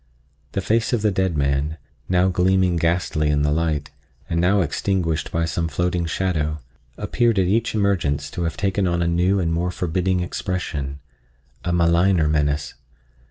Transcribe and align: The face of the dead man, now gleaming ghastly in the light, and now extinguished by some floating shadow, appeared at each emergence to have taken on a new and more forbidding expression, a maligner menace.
The 0.53 0.61
face 0.61 0.93
of 0.93 1.03
the 1.03 1.11
dead 1.11 1.37
man, 1.37 1.77
now 2.09 2.27
gleaming 2.27 2.75
ghastly 2.75 3.29
in 3.29 3.43
the 3.43 3.51
light, 3.51 3.91
and 4.27 4.41
now 4.41 4.61
extinguished 4.61 5.31
by 5.31 5.45
some 5.45 5.67
floating 5.67 6.07
shadow, 6.07 6.57
appeared 6.97 7.37
at 7.37 7.45
each 7.45 7.75
emergence 7.75 8.31
to 8.31 8.45
have 8.45 8.57
taken 8.57 8.87
on 8.87 9.03
a 9.03 9.07
new 9.07 9.39
and 9.39 9.53
more 9.53 9.69
forbidding 9.69 10.21
expression, 10.21 10.97
a 11.63 11.71
maligner 11.71 12.27
menace. 12.27 12.73